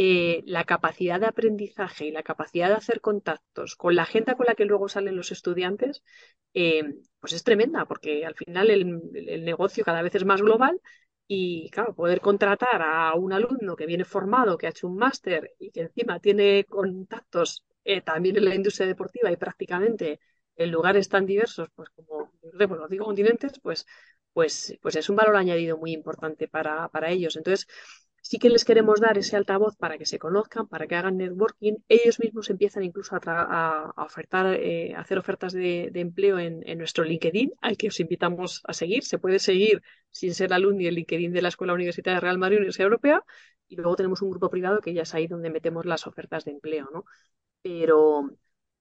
[0.00, 4.46] eh, la capacidad de aprendizaje y la capacidad de hacer contactos con la gente con
[4.46, 6.04] la que luego salen los estudiantes,
[6.54, 6.84] eh,
[7.18, 10.80] pues es tremenda, porque al final el, negocio cada vez es más global
[11.26, 15.56] y, claro, poder contratar a un alumno que viene formado, que ha hecho un máster
[15.58, 20.20] y que encima tiene contactos eh, también en la industria deportiva y prácticamente
[20.54, 23.84] en lugares tan diversos, pues como los digo continentes, pues,
[24.32, 27.36] pues, pues es un valor añadido muy importante para, para ellos.
[27.36, 27.66] Entonces,
[28.28, 31.76] sí que les queremos dar ese altavoz para que se conozcan, para que hagan networking.
[31.88, 37.78] Ellos mismos empiezan incluso a, ofertar, eh, hacer ofertas de, empleo en, nuestro LinkedIn, al
[37.78, 39.02] que os invitamos a seguir.
[39.04, 42.84] Se puede seguir sin ser alumni el LinkedIn de la Escuela Universitaria Real Madrid Universidad
[42.84, 43.24] Europea.
[43.66, 46.50] Y luego tenemos un grupo privado que ya es ahí donde metemos las ofertas de
[46.50, 47.06] empleo, ¿no?
[47.62, 48.28] Pero,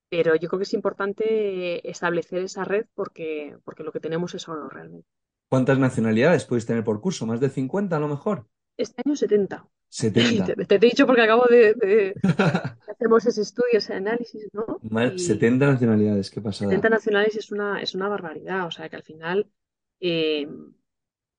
[0.10, 4.46] pero yo creo que es importante establecer esa red porque, porque lo que tenemos es
[4.50, 5.08] oro realmente.
[5.48, 7.26] ¿Cuántas nacionalidades podéis tener por curso?
[7.26, 8.46] ¿Más de 50 a lo mejor?
[8.78, 9.68] Este año 70.
[9.90, 10.46] 70.
[10.68, 12.14] Te, he dicho porque acabo de,
[12.92, 14.80] hacemos ese estudio, ese análisis, ¿no?
[15.18, 16.70] 70 nacionalidades, qué pasada.
[16.70, 19.48] 70 nacionalidades es una, es una barbaridad, o sea que al final,
[20.00, 20.48] eh,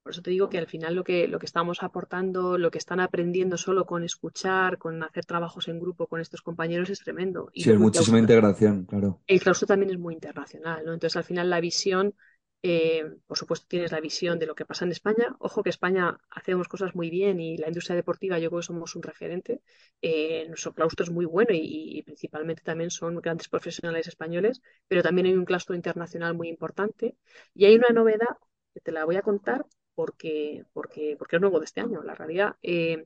[0.02, 2.78] Por eso te digo que al final lo que, lo que estamos aportando, lo que
[2.78, 7.50] están aprendiendo solo con escuchar, con hacer trabajos en grupo con estos compañeros es tremendo.
[7.52, 9.20] Y sí, es muchísima integración, claro.
[9.26, 10.94] El claustro también es muy internacional, ¿no?
[10.94, 12.14] Entonces al final la visión
[12.62, 15.36] eh, por supuesto, tienes la visión de lo que pasa en España.
[15.38, 18.96] Ojo que España hacemos cosas muy bien y la industria deportiva yo creo que somos
[18.96, 19.62] un referente.
[20.02, 25.26] Eh, nuestro claustro es muy bueno y, principalmente también son grandes profesionales españoles, pero también
[25.28, 27.16] hay un claustro internacional muy importante.
[27.54, 28.36] Y hay una novedad
[28.74, 32.02] que te la voy a contar porque, porque, porque es nuevo de este año.
[32.02, 33.04] La realidad, eh,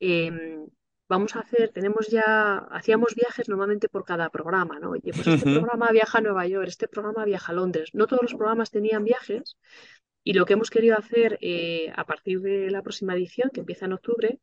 [0.00, 0.66] em,
[1.08, 4.90] vamos a hacer, tenemos ya, hacíamos viajes normalmente por cada programa, ¿no?
[4.90, 7.90] Oye, pues este programa viaja a Nueva York, este programa viaja a Londres.
[7.92, 9.56] No todos los programas tenían viajes
[10.22, 13.84] y lo que hemos querido hacer eh, a partir de la próxima edición, que empieza
[13.84, 14.40] en octubre,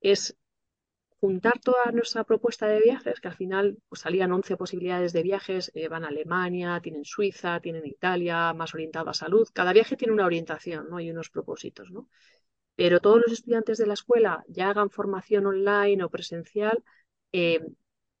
[0.00, 0.36] es
[1.20, 5.72] juntar toda nuestra propuesta de viajes, que al final pues, salían 11 posibilidades de viajes,
[5.74, 9.48] eh, van a Alemania, tienen Suiza, tienen Italia, más orientado a salud.
[9.52, 11.00] Cada viaje tiene una orientación ¿no?
[11.00, 11.90] y unos propósitos.
[11.90, 12.08] ¿no?
[12.78, 16.84] Pero todos los estudiantes de la escuela ya hagan formación online o presencial,
[17.32, 17.58] eh,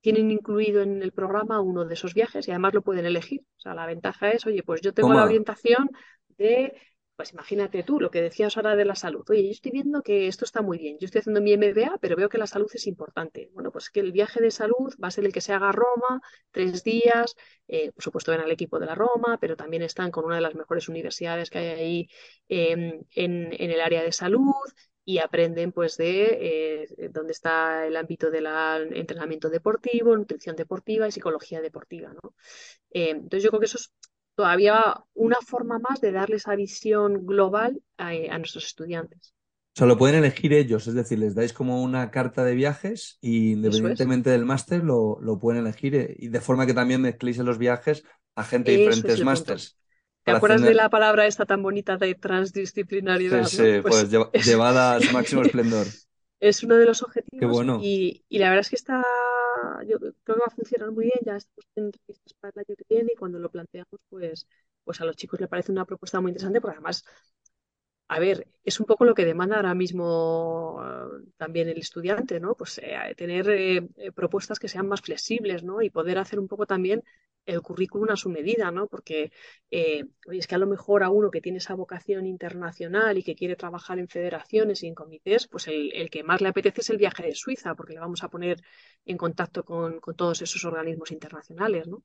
[0.00, 3.42] tienen incluido en el programa uno de esos viajes y además lo pueden elegir.
[3.56, 5.88] O sea, la ventaja es, oye, pues yo tengo la orientación
[6.38, 6.74] de
[7.18, 9.28] pues imagínate tú lo que decías ahora de la salud.
[9.28, 10.98] Oye, yo estoy viendo que esto está muy bien.
[11.00, 13.50] Yo estoy haciendo mi MBA, pero veo que la salud es importante.
[13.54, 15.72] Bueno, pues que el viaje de salud va a ser el que se haga a
[15.72, 17.34] Roma, tres días.
[17.66, 20.42] Eh, por supuesto, ven al equipo de la Roma, pero también están con una de
[20.42, 22.08] las mejores universidades que hay ahí
[22.48, 24.54] em, en, el área de salud
[25.04, 28.46] y aprenden pues de eh, dónde está el ámbito del
[28.94, 32.12] entrenamiento deportivo, nutrición deportiva y psicología deportiva.
[32.92, 33.92] Eh, entonces yo creo que eso es
[34.38, 39.34] todavía una forma más de darle esa visión global a, nuestros estudiantes.
[39.74, 43.18] O sea, lo pueden elegir ellos, es decir, les dais como una carta de viajes
[43.20, 47.46] y independientemente del máster lo, pueden elegir eh, y de forma que también mezcléis en
[47.46, 48.04] los viajes
[48.36, 49.76] a gente de diferentes másters.
[50.22, 53.42] ¿Te acuerdas de la palabra esta tan bonita de transdisciplinaridad?
[53.42, 55.88] Sí, sí, pues, pues llevada a su máximo esplendor.
[56.38, 57.80] Es uno de los objetivos Qué bueno.
[57.82, 59.02] y, y la verdad es que está
[59.86, 62.76] yo creo que va a funcionar muy bien, ya estamos en entrevistas para el año
[62.76, 64.46] que viene y cuando lo planteamos, pues,
[64.84, 67.04] pues a los chicos les parece una propuesta muy interesante porque además
[68.08, 72.54] a ver, es un poco lo que demanda ahora mismo eh, también el estudiante, ¿no?
[72.54, 75.82] Pues eh, tener eh, propuestas que sean más flexibles, ¿no?
[75.82, 77.02] Y poder hacer un poco también
[77.48, 78.86] el currículum a su medida, ¿no?
[78.86, 79.32] Porque
[79.70, 83.56] es que a lo mejor a uno que tiene esa vocación internacional y que quiere
[83.56, 87.22] trabajar en federaciones y en comités, pues el, que más le apetece es el viaje
[87.22, 88.62] de Suiza, porque le vamos a poner
[89.04, 92.04] en contacto con, con todos esos organismos internacionales, ¿no?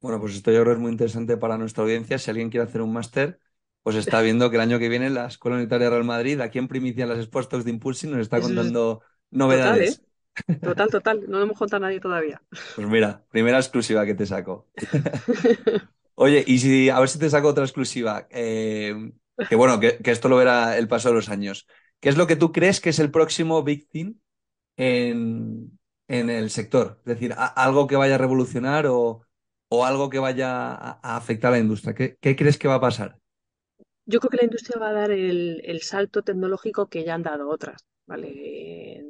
[0.00, 2.18] Bueno, pues esto yo creo que es muy interesante para nuestra audiencia.
[2.18, 3.40] Si alguien quiere hacer un máster,
[3.82, 6.68] pues está viendo que el año que viene la Escuela Unitaria Real Madrid, aquí en
[6.68, 9.96] primicia en las expuestos de Impulsing, nos está contando novedades.
[9.96, 10.07] Total, ¿eh?
[10.62, 12.42] Total, total, No lo hemos contado a nadie todavía.
[12.74, 14.68] Pues mira, primera exclusiva que te saco.
[16.14, 19.12] Oye, y si a ver si te saco otra exclusiva, eh,
[19.48, 21.66] que bueno, que, esto lo verá el paso de los años.
[22.00, 24.14] ¿Qué es lo que tú crees que es el próximo Big Thing
[24.76, 26.98] en, el sector?
[27.00, 29.22] Es decir, algo que vaya a revolucionar o,
[29.70, 31.94] algo que vaya a, afectar a la industria.
[31.94, 33.18] ¿Qué crees que va a pasar?
[34.10, 37.50] Yo creo que la industria va a dar el, salto tecnológico que ya han dado
[37.50, 39.04] otras, ¿vale?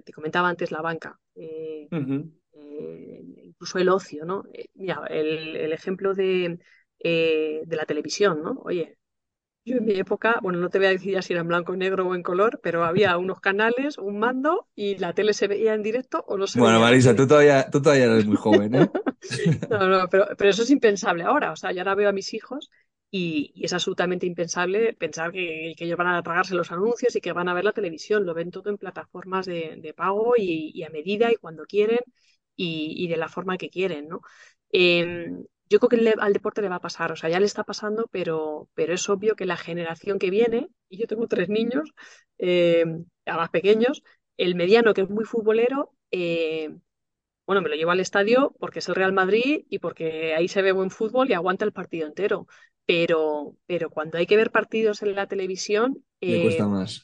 [0.00, 4.44] Eh, te comentaba antes la banca, eh, eh, incluso el ocio, ¿no?
[4.74, 6.58] mira, el, ejemplo de,
[7.02, 8.60] la televisión, ¿no?
[8.64, 8.96] Oye,
[9.64, 11.76] yo en mi época, bueno, no te voy a decir ya si era en blanco,
[11.76, 15.74] negro o en color, pero había unos canales, un mando y la tele se veía
[15.74, 18.90] en directo o no se bueno, Marisa, tú todavía, tú todavía eres muy joven, ¿eh?
[19.70, 21.52] no, no, pero, pero, eso es impensable ahora.
[21.52, 22.70] O sea, yo ahora veo a mis hijos
[23.10, 27.48] y, es absolutamente impensable pensar que, ellos van a tragarse los anuncios y que van
[27.48, 28.24] a ver la televisión.
[28.26, 32.00] Lo ven todo en plataformas de, pago y, a medida y cuando quieren
[32.56, 34.20] y, de la forma que quieren, ¿no?
[34.70, 37.64] Em, yo creo que al deporte le va a pasar, o sea, ya le está
[37.64, 41.92] pasando, pero, pero es obvio que la generación que viene, y yo tengo tres niños,
[42.38, 42.84] eh,
[43.26, 44.02] más pequeños,
[44.36, 46.70] el mediano que es muy futbolero, eh,
[47.46, 50.62] bueno, me lo llevo al estadio porque es el Real Madrid y porque ahí se
[50.62, 52.46] ve buen fútbol y aguanta el partido entero
[52.90, 56.58] pero, pero cuando hay que ver partidos en la televisión, eh,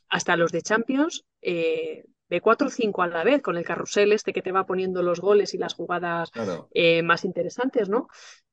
[0.09, 4.11] hasta los de Champions, eh, ve cuatro o cinco a la vez, con el carrusel
[4.11, 6.33] este que te va poniendo los goles y las jugadas
[6.75, 8.09] eh, más interesantes, ¿no?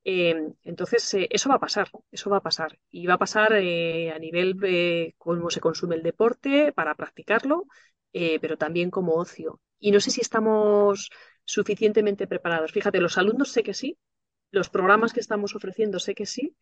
[0.05, 2.77] entonces, eso va a pasar, eso va a pasar.
[2.91, 7.65] Y va a pasar a nivel de cómo se consume el deporte para practicarlo,
[8.11, 9.61] pero también como ocio.
[9.79, 11.09] Y no sé si estamos
[11.45, 12.73] suficientemente preparados.
[12.73, 13.97] Fíjate, los alumnos sé que sí,
[14.51, 16.55] los programas que estamos ofreciendo sé que sí,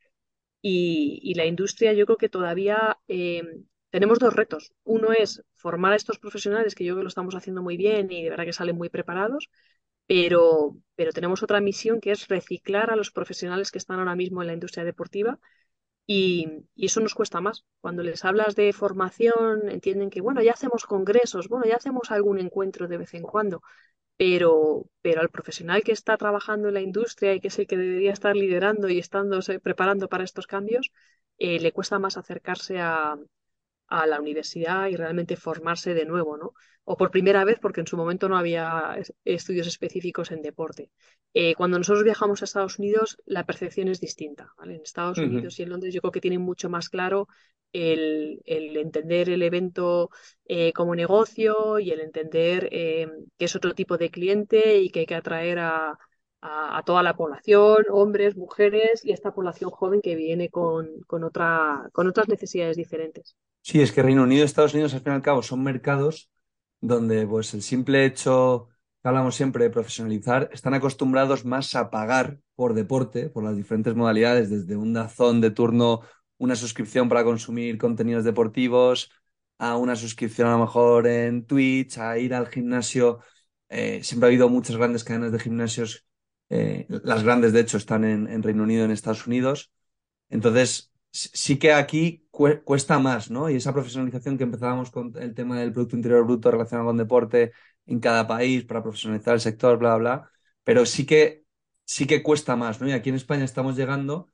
[0.61, 3.43] y, la industria yo creo que todavía eh,
[3.89, 4.73] tenemos dos retos.
[4.83, 8.11] Uno es formar a estos profesionales, que yo creo que lo estamos haciendo muy bien
[8.11, 9.49] y de verdad que salen muy preparados,
[10.07, 14.41] pero, pero tenemos otra misión que es reciclar a los profesionales que están ahora mismo
[14.41, 15.39] en la industria deportiva
[16.05, 17.65] Y, eso nos cuesta más.
[17.81, 22.39] Cuando les hablas de formación, entienden que, bueno, ya hacemos congresos, bueno, ya hacemos algún
[22.39, 23.61] encuentro de vez en cuando,
[24.21, 27.75] pero, pero al profesional que está trabajando en la industria y que es el que
[27.75, 30.91] debería estar liderando y estándose preparando para estos cambios,
[31.39, 33.17] eh, le cuesta más acercarse a,
[33.91, 36.53] a la universidad y realmente formarse de nuevo, ¿no?
[36.85, 40.89] O por primera vez, porque en su momento no había estudios específicos en deporte.
[41.33, 44.53] Eh, cuando nosotros viajamos a Estados Unidos, la percepción es distinta.
[44.57, 44.75] ¿vale?
[44.75, 47.27] En Estados Unidos y en Londres yo creo que tienen mucho más claro
[47.73, 50.09] el, entender el evento
[50.45, 55.01] eh, como negocio y el entender eh, que es otro tipo de cliente y que
[55.01, 55.99] hay que atraer a,
[56.41, 61.89] a, toda la población, hombres, mujeres y esta población joven que viene con, con, otra,
[61.93, 63.35] con otras necesidades diferentes.
[63.61, 66.29] Sí, es que Reino Unido y Estados Unidos, al fin y al cabo, son mercados
[66.79, 68.69] donde pues, el simple hecho
[69.01, 73.95] que hablamos siempre de profesionalizar, están acostumbrados más a pagar por deporte, por las diferentes
[73.95, 76.01] modalidades, desde un dazón de turno,
[76.37, 79.11] una suscripción para consumir contenidos deportivos,
[79.57, 83.19] a una suscripción a lo mejor en Twitch, a ir al gimnasio.
[83.69, 86.05] Eh, siempre ha habido muchas grandes cadenas de gimnasios,
[86.53, 89.71] eh, las grandes de hecho están en, Reino Unido, en Estados Unidos.
[90.29, 93.49] Entonces, sí que aquí cuesta más, ¿no?
[93.49, 97.53] Y esa profesionalización que empezábamos con el tema del Producto Interior Bruto relacionado con deporte
[97.85, 100.29] en cada país para profesionalizar el sector, bla, bla,
[100.65, 101.45] pero sí que,
[101.85, 102.87] sí que cuesta más, ¿no?
[102.89, 104.27] Y aquí en España estamos llegando,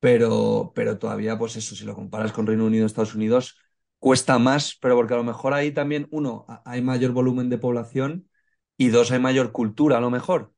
[0.00, 3.58] pero, pero todavía, pues eso, si lo comparas con Reino Unido, Estados Unidos,
[3.98, 8.28] cuesta más, pero porque a lo mejor ahí también, uno, hay mayor volumen de población
[8.78, 10.54] y dos, hay mayor cultura, a lo mejor.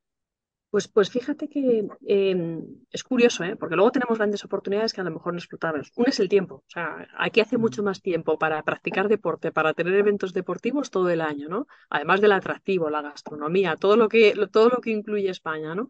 [0.70, 3.56] Pues, pues fíjate que em, es curioso, ¿eh?
[3.56, 5.90] porque luego tenemos grandes oportunidades que a lo mejor no explotamos.
[5.96, 6.56] Uno es el tiempo.
[6.56, 11.10] O sea, aquí hace mucho más tiempo para practicar deporte, para tener eventos deportivos todo
[11.10, 11.66] el año, ¿no?
[11.88, 15.88] Además del atractivo, la gastronomía, todo lo que, todo lo que incluye España, ¿no?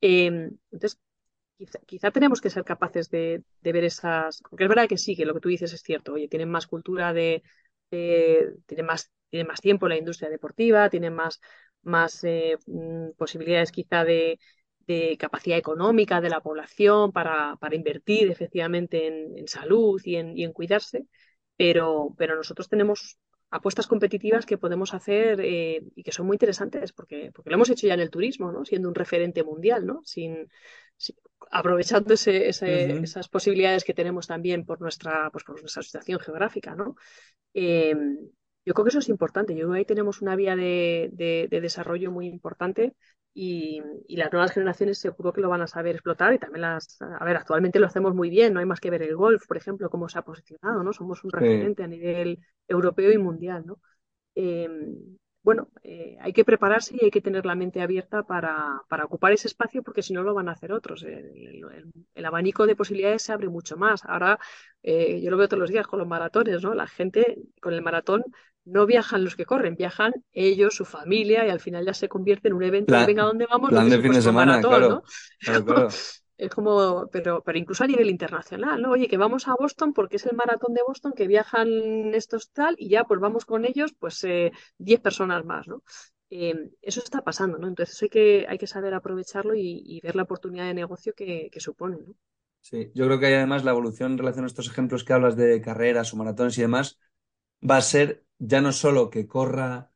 [0.00, 0.98] Em, entonces,
[1.86, 4.42] quizá, tenemos que ser capaces de, ver esas.
[4.48, 6.14] Porque es verdad que sí, que lo que tú dices es cierto.
[6.14, 7.42] Oye, tienen más cultura de.
[7.90, 11.40] tienen más, tienen más tiempo en la industria deportiva, tienen más
[11.84, 14.38] más eh, mm, posibilidades quizá de,
[15.18, 19.06] capacidad económica de la población para, para invertir efectivamente
[19.38, 21.06] en, salud y en, y en, cuidarse,
[21.56, 23.18] pero, pero nosotros tenemos
[23.50, 27.70] apuestas competitivas que podemos hacer eh, y que son muy interesantes porque, porque lo hemos
[27.70, 28.64] hecho ya en el turismo, ¿no?
[28.66, 30.02] siendo un referente mundial, ¿no?
[30.04, 30.48] Sin,
[31.50, 36.74] aprovechando esas posibilidades que tenemos también por nuestra, pues, por nuestra situación geográfica.
[36.74, 36.96] ¿no?
[37.54, 37.96] Eh,
[38.64, 39.54] yo creo que eso es importante.
[39.54, 42.94] Yo creo que ahí tenemos una vía de, desarrollo muy importante
[43.34, 47.00] y, las nuevas generaciones seguro que lo van a saber explotar y también las...
[47.00, 49.56] A ver, actualmente lo hacemos muy bien, no hay más que ver el golf, por
[49.56, 50.92] ejemplo, cómo se ha posicionado, ¿no?
[50.92, 53.80] Somos un referente a nivel europeo y mundial, ¿no?
[54.34, 59.32] Em, bueno, eh, hay que prepararse y hay que tener la mente abierta para, ocupar
[59.32, 61.02] ese espacio porque si no lo van a hacer otros.
[61.04, 64.04] El, abanico de posibilidades se abre mucho más.
[64.06, 64.38] Ahora,
[64.82, 66.74] eh, yo lo veo todos los días con los maratones, ¿no?
[66.74, 68.24] La gente con el maratón
[68.64, 72.48] no viajan los que corren, viajan ellos, su familia, y al final ya se convierte
[72.48, 73.70] en un evento venga, ¿dónde vamos?
[73.70, 75.02] Plan de fin de semana, claro,
[76.36, 78.90] Es como, pero, pero incluso a nivel internacional, ¿no?
[78.90, 81.68] Oye, que vamos a Boston porque es el maratón de Boston, que viajan
[82.12, 85.84] estos tal, y ya pues vamos con ellos, pues 10 eh, personas más, ¿no?
[86.30, 87.68] Em, eso está pasando, ¿no?
[87.68, 91.60] Entonces hay que, hay que saber aprovecharlo y, ver la oportunidad de negocio que, que
[91.60, 92.14] supone, ¿no?
[92.60, 95.36] Sí, yo creo que hay además la evolución en relación a estos ejemplos que hablas
[95.36, 96.98] de carreras o maratones y demás,
[97.62, 99.90] va a ser ya no solo que corra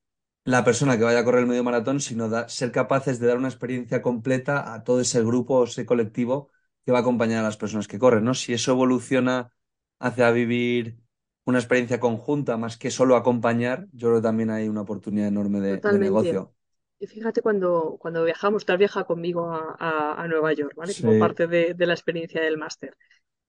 [0.44, 3.48] la persona que vaya a correr el medio maratón, sino ser capaces de dar una
[3.48, 6.51] experiencia completa a todo ese grupo o ese colectivo
[6.85, 8.33] que va a acompañar a las personas que corren, ¿no?
[8.33, 9.53] Si eso evoluciona
[9.98, 10.96] hacia vivir
[11.44, 15.61] una experiencia conjunta más que solo acompañar, yo creo que también hay una oportunidad enorme
[15.61, 16.55] de, negocio.
[16.98, 20.94] Y fíjate cuando, cuando viajamos, tú has viajado conmigo a, Nueva York, ¿vale?
[21.01, 22.96] Como parte de, de la experiencia del máster.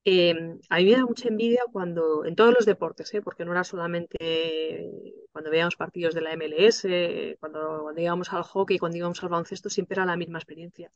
[0.05, 0.33] Eh,
[0.69, 3.21] a mí me da mucha envidia cuando, en todos los deportes, ¿eh?
[3.21, 4.89] porque no era solamente
[5.31, 9.69] cuando veíamos partidos de la MLS, cuando, cuando íbamos al hockey, cuando íbamos al baloncesto,
[9.69, 10.91] siempre era la misma experiencia.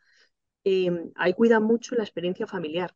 [0.63, 2.95] Eh, ahí cuidan mucho la experiencia familiar.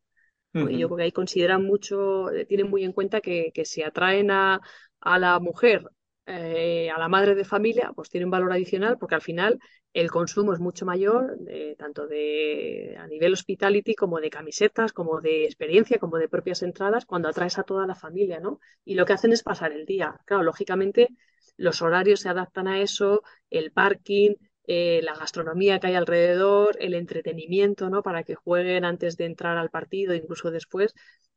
[0.53, 4.31] Y yo creo que ahí consideran mucho, tienen muy en cuenta que, que si atraen
[4.31, 4.59] a,
[5.01, 5.83] a la mujer
[6.27, 9.59] eh, a la madre de familia, pues tiene un valor adicional porque al final
[9.93, 11.37] el consumo es mucho mayor,
[11.77, 17.05] tanto de a nivel hospitality como de camisetas, como de experiencia, como de propias entradas,
[17.05, 18.59] cuando atraes a toda la familia, ¿no?
[18.85, 20.15] Y lo que hacen es pasar el día.
[20.25, 21.09] Claro, lógicamente
[21.57, 24.35] los horarios se adaptan a eso, el parking,
[24.67, 28.03] eh, la gastronomía que hay alrededor, el entretenimiento, ¿no?
[28.03, 30.93] Para que jueguen antes de entrar al partido, incluso después.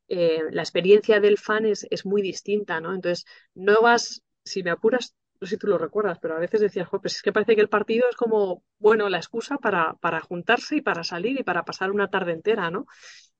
[0.07, 2.93] Eh, la experiencia del fan es, es muy distinta, ¿no?
[2.93, 3.25] Entonces,
[3.55, 6.87] no vas si me apuras, no sé si tú lo recuerdas, pero a veces decías,
[6.89, 10.77] pues es que parece que el partido es como, bueno, la excusa para, para juntarse
[10.77, 12.85] y para salir y para pasar una tarde entera, ¿no?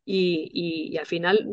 [0.04, 0.50] Y,
[0.94, 1.52] y, al final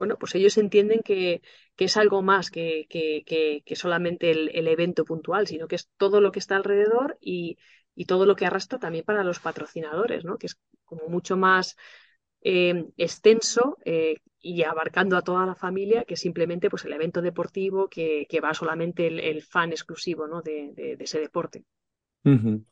[0.00, 1.42] bueno, pues ellos entienden que,
[1.76, 6.38] es algo más que, que, solamente el, evento puntual, sino que es todo lo que
[6.38, 7.58] está alrededor y,
[8.06, 10.38] todo lo que arrastra también para los patrocinadores, ¿no?
[10.38, 11.76] Que es como mucho más
[12.40, 17.88] eh, extenso eh, y abarcando a toda la familia que simplemente pues el evento deportivo
[17.88, 20.40] que, va solamente el, fan exclusivo ¿no?
[20.42, 21.64] de, ese deporte.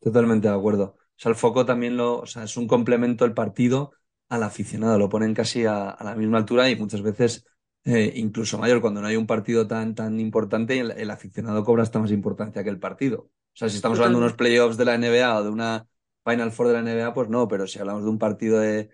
[0.00, 0.96] totalmente de acuerdo.
[0.96, 3.92] O sea, el foco también lo, o sea, es un complemento el partido
[4.28, 7.44] al aficionado, lo ponen casi a, la misma altura y muchas veces
[7.84, 8.80] eh, incluso mayor.
[8.80, 12.70] Cuando no hay un partido tan, tan importante, el, aficionado cobra hasta más importancia que
[12.70, 13.20] el partido.
[13.20, 15.86] O sea, si estamos hablando de unos playoffs de la NBA o de una
[16.24, 18.90] Final Four de la NBA, pues no, pero si hablamos de un partido de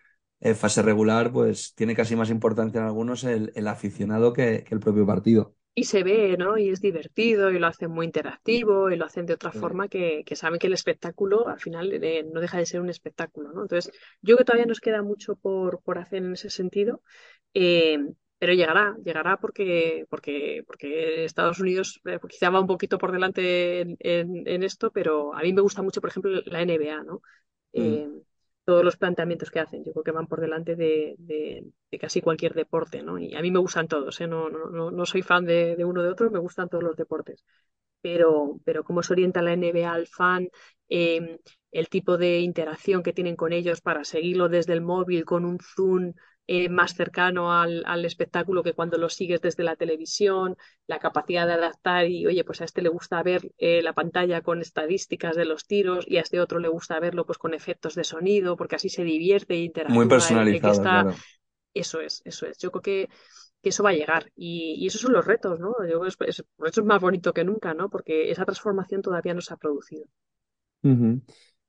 [0.54, 5.54] fase regular, pues tiene casi más importancia en algunos el, aficionado que, el propio partido
[5.74, 6.56] y se ve, ¿no?
[6.56, 10.22] Y es divertido y lo hacen muy interactivo y lo hacen de otra forma que,
[10.24, 13.62] que, saben que el espectáculo al final eh, no deja de ser un espectáculo, ¿no?
[13.62, 17.02] Entonces, yo que todavía nos queda mucho por, por hacer en ese sentido,
[17.54, 17.98] eh,
[18.38, 23.80] pero llegará, llegará porque, porque, porque Estados Unidos eh, quizá va un poquito por delante
[23.80, 27.20] en, en, esto, pero a mí me gusta mucho, por ejemplo, la NBA, ¿no?
[27.72, 28.20] Mm
[28.64, 29.84] todos los planteamientos que hacen.
[29.84, 31.66] Yo creo que van por delante de,
[32.00, 33.18] casi cualquier deporte, ¿no?
[33.18, 34.26] Y a mí me gustan todos, ¿eh?
[34.26, 37.44] no, no, no, soy fan de, uno de otro, me gustan todos los deportes.
[38.00, 40.48] Pero, pero cómo se orienta la NBA al fan,
[40.88, 41.38] em,
[41.72, 45.58] el tipo de interacción que tienen con ellos para seguirlo desde el móvil con un
[45.58, 46.12] zoom
[46.46, 51.54] eh, más cercano al, espectáculo que cuando lo sigues desde la televisión, la capacidad de
[51.54, 55.46] adaptar y, oye, pues a este le gusta ver eh, la pantalla con estadísticas de
[55.46, 58.76] los tiros y a este otro le gusta verlo pues con efectos de sonido, porque
[58.76, 59.96] así se divierte e interactúa.
[59.96, 61.14] Muy personalizado,
[61.72, 62.58] Eso es, eso es.
[62.58, 63.08] Yo creo que,
[63.62, 65.72] eso va a llegar y, esos son los retos, ¿no?
[65.90, 67.88] Yo, por eso es más bonito que nunca, ¿no?
[67.88, 70.04] Porque esa transformación todavía no se ha producido.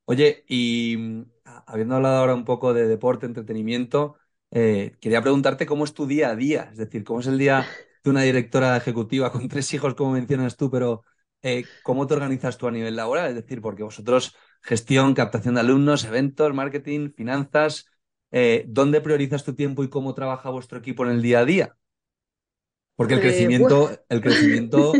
[0.03, 1.25] Oye, y mm,
[1.65, 4.17] habiendo hablado ahora un poco de deporte, entretenimiento,
[4.51, 7.65] eh, quería preguntarte cómo es tu día a día, es decir, cómo es el día
[8.03, 11.03] de una directora ejecutiva con tres hijos, como mencionas tú, pero
[11.41, 13.29] eh, ¿cómo te organizas tú a nivel laboral?
[13.29, 17.85] Es decir, porque vosotros gestión, captación de alumnos, eventos, marketing, finanzas,
[18.31, 21.77] eh, ¿dónde priorizas tu tiempo y cómo trabaja vuestro equipo en el día a día?
[22.95, 24.93] Porque el crecimiento, el crecimiento,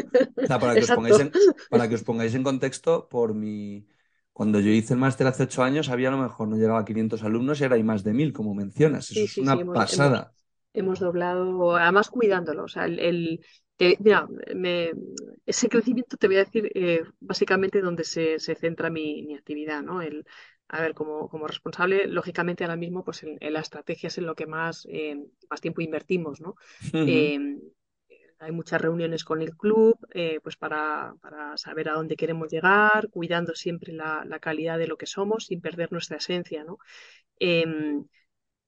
[0.47, 1.17] para que, os pongáis
[1.69, 3.87] para que os pongáis en contexto, por mi,
[4.35, 6.83] cuando yo hice el máster hace ocho años, había a lo mejor no llegaba a
[6.83, 9.09] 500 alumnos y ahora hay más de mil, como mencionas.
[9.09, 10.33] Eso es una pasada.
[10.73, 12.65] Hemos, doblado, además cuidándolo.
[12.65, 13.39] O sea, el,
[13.79, 14.27] mira,
[15.45, 20.01] ese crecimiento te voy a decir eh, básicamente donde se, centra mi, actividad, ¿no?
[20.01, 20.25] El,
[20.67, 24.35] a ver, como, como responsable, lógicamente ahora mismo, pues en, la estrategia es en lo
[24.35, 25.15] que más, eh,
[25.49, 26.55] más tiempo invertimos, ¿no?
[28.39, 31.15] Hay muchas reuniones con el club eh, pues para,
[31.55, 35.91] saber a dónde queremos llegar, cuidando siempre la, calidad de lo que somos sin perder
[35.91, 36.63] nuestra esencia.
[36.63, 36.77] ¿no?
[37.39, 38.05] Em,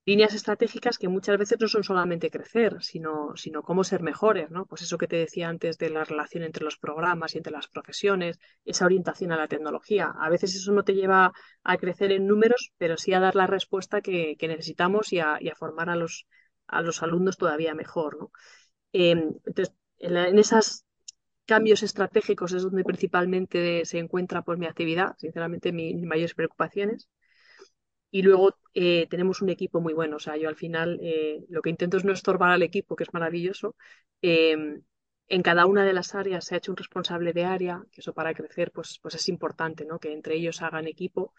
[0.08, 4.64] líneas estratégicas que muchas veces no son solamente crecer, sino, sino cómo ser mejores, ¿no?
[4.64, 7.68] Pues eso que te decía antes de la relación entre los programas y entre las
[7.68, 10.14] profesiones, esa orientación a la tecnología.
[10.18, 13.46] A veces eso no te lleva a crecer en números, pero sí a dar la
[13.46, 16.26] respuesta que, necesitamos y a, a, formar a los,
[16.66, 18.30] a los alumnos todavía mejor, ¿no?
[18.92, 20.84] Em, entonces, en, esos
[21.46, 27.08] cambios estratégicos es donde principalmente se encuentra pues, mi actividad, sinceramente mis, mayores preocupaciones.
[28.10, 30.16] Y luego eh, tenemos un equipo muy bueno.
[30.16, 33.04] O sea, yo al final eh, lo que intento es no estorbar al equipo, que
[33.04, 33.76] es maravilloso.
[34.22, 34.82] Em,
[35.28, 38.14] en cada una de las áreas se ha hecho un responsable de área, que eso
[38.14, 39.98] para crecer pues, pues es importante, ¿no?
[39.98, 41.34] Que entre ellos hagan equipo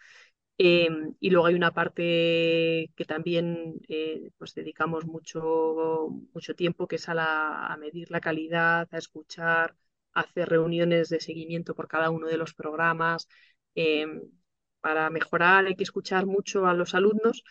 [0.62, 6.96] Em, y luego hay una parte que también eh, pues dedicamos mucho, mucho tiempo, que
[6.96, 9.74] es a, medir la calidad, a escuchar,
[10.12, 13.26] a hacer reuniones de seguimiento por cada uno de los programas.
[13.74, 14.20] Em,
[14.80, 17.42] para mejorar hay que escuchar mucho a los alumnos,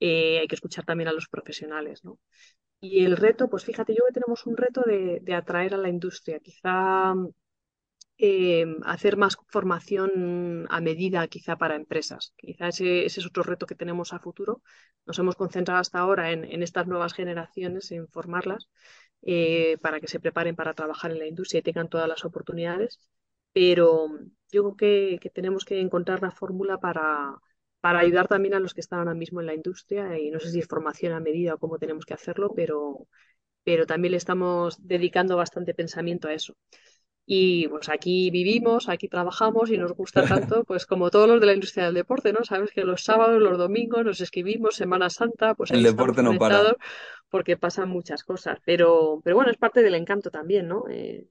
[0.00, 2.04] eh, hay que escuchar también a los profesionales.
[2.04, 2.18] ¿no?
[2.80, 5.88] Y el reto, pues fíjate, yo que tenemos un reto de, de atraer a la
[5.90, 6.40] industria.
[6.40, 7.14] Quizá
[8.18, 12.34] eh, hacer más formación a medida quizá para empresas.
[12.36, 14.62] Quizá ese, es otro reto que tenemos a futuro.
[15.06, 18.68] Nos hemos concentrado hasta ahora en, estas nuevas generaciones, en formarlas
[19.22, 23.00] eh, para que se preparen para trabajar en la industria y tengan todas las oportunidades.
[23.52, 24.08] Pero
[24.50, 27.36] yo creo que, tenemos que encontrar la fórmula para,
[27.80, 30.50] para ayudar también a los que están ahora mismo en la industria y no sé
[30.50, 33.06] si es formación a medida o cómo tenemos que hacerlo, pero,
[33.64, 36.54] pero también le estamos dedicando bastante pensamiento a eso.
[37.30, 41.46] Y pues aquí vivimos, aquí trabajamos y nos gusta tanto, pues como todos los de
[41.46, 42.42] la industria del deporte, ¿no?
[42.42, 46.74] Sabes que los sábados, los domingos nos escribimos, Semana Santa, pues el deporte no para.
[47.28, 48.58] Porque pasan muchas cosas.
[48.64, 50.86] Pero, pero bueno, es parte del encanto también, ¿no?
[50.88, 51.28] Eh,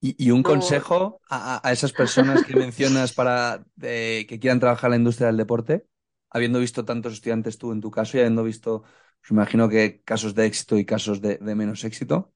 [0.00, 5.28] y, un consejo a, esas personas que mencionas para que quieran trabajar en la industria
[5.28, 5.86] del deporte,
[6.28, 8.82] habiendo visto tantos estudiantes tú en tu caso y habiendo visto
[9.22, 12.32] Os imagino que casos de éxito y casos de, de menos éxito.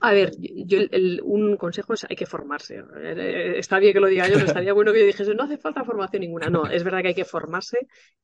[0.00, 0.78] A ver, yo
[1.24, 2.82] un consejo es hay que formarse.
[2.96, 5.58] Eh, está bien que lo diga yo, pero estaría bueno que yo dijese no hace
[5.58, 6.48] falta formación ninguna.
[6.50, 7.78] No, es verdad que hay que formarse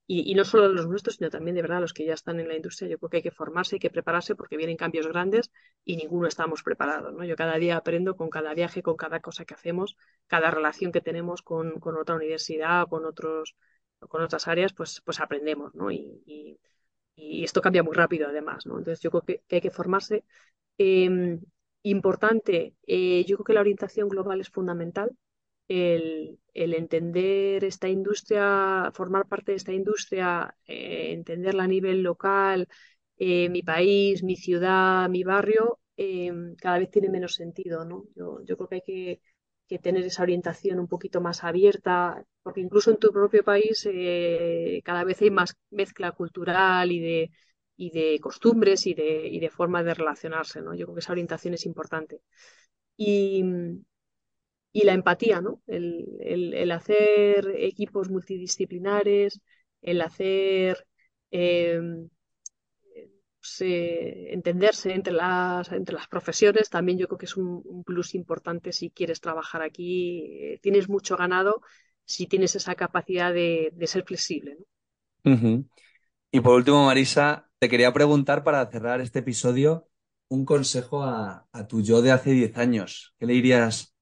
[0.06, 2.56] y, no solo los nuestros, sino también de verdad los que ya están en la
[2.56, 2.88] industria.
[2.90, 5.50] Yo creo que hay que formarse, hay que prepararse porque vienen cambios grandes
[5.84, 7.14] y ninguno estamos preparados.
[7.14, 7.24] ¿no?
[7.24, 9.96] Yo cada día aprendo con cada viaje, con cada cosa que hacemos,
[10.26, 13.56] cada relación que tenemos con, otra universidad, con otros,
[14.00, 15.90] con otras áreas, pues, pues aprendemos, ¿no?
[15.90, 16.58] Y,
[17.18, 18.78] esto cambia muy rápido además, ¿no?
[18.78, 20.24] Entonces yo creo que hay que formarse
[20.78, 21.40] Em,
[21.90, 25.10] importante, eh, yo creo que la orientación global es fundamental.
[25.68, 32.68] El, entender esta industria, formar parte de esta industria, eh, entenderla a nivel local,
[33.18, 35.80] eh, mi país, mi ciudad, mi barrio,
[36.58, 38.04] cada vez tiene menos sentido, ¿no?
[38.14, 39.20] Yo, creo que hay que,
[39.68, 43.88] que, tener esa orientación un poquito más abierta, porque incluso en tu propio país
[44.84, 47.30] cada vez hay más mezcla cultural y de,
[47.76, 50.74] y de costumbres y de, y de forma de relacionarse, ¿no?
[50.74, 52.20] Yo creo que esa orientación es importante.
[52.96, 53.44] Y,
[54.72, 55.62] y la empatía, ¿no?
[55.66, 59.40] El, el, hacer equipos multidisciplinares,
[59.82, 60.86] el hacer
[61.30, 62.08] em,
[63.46, 68.14] pues, eh, entenderse entre las, entre las profesiones, también yo creo que es un, plus
[68.14, 70.38] importante si quieres trabajar aquí.
[70.40, 71.62] Eh, tienes mucho ganado
[72.04, 74.58] si tienes esa capacidad de, de ser flexible.
[76.30, 79.88] Y por último, Marisa, te quería preguntar para cerrar este episodio
[80.28, 83.14] un consejo a, tu yo de hace 10 años.
[83.18, 83.96] ¿Qué le dirías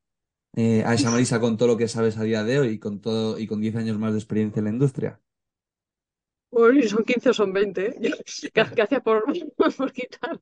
[0.57, 3.01] eh, a esa Marisa con todo lo que sabes a día de hoy y con
[3.01, 5.21] todo y con 10 años más de experiencia en la industria?
[6.51, 8.15] Uy, son 15 o son 20, ¿eh?
[8.53, 9.25] ¿Qué, hacía por,
[9.93, 10.41] quitar?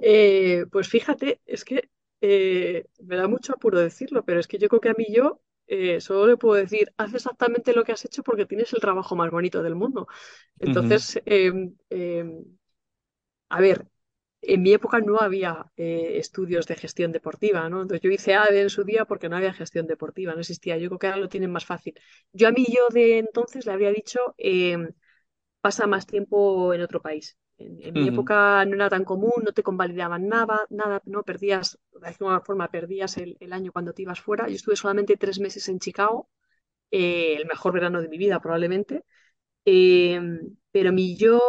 [0.00, 1.88] Eh, pues fíjate, es que
[2.20, 6.00] me da mucho apuro decirlo, pero es que yo creo que a mí yo eh,
[6.00, 9.30] solo le puedo decir, haz exactamente lo que has hecho porque tienes el trabajo más
[9.30, 10.08] bonito del mundo.
[10.58, 12.44] Entonces, em, em,
[13.48, 13.86] a ver,
[14.42, 17.82] en mi época no había eh, estudios de gestión deportiva, ¿no?
[17.82, 20.76] Entonces yo hice ADE en su día porque no había gestión deportiva, no existía.
[20.78, 21.94] Yo creo que ahora lo tienen más fácil.
[22.32, 24.90] Yo a mí yo de entonces le habría dicho, em,
[25.62, 27.38] pasa más tiempo en otro país.
[27.56, 32.08] En, mi época no era tan común, no te convalidaban nada, nada, no perdías, de
[32.08, 34.48] alguna forma perdías el, año cuando te ibas fuera.
[34.48, 36.28] Yo estuve solamente tres meses en Chicago,
[36.90, 39.04] eh, el mejor verano de mi vida probablemente,
[39.64, 40.20] eh,
[40.72, 41.40] pero mi yo